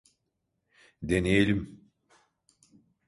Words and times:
Deneyelim. 1.07 1.87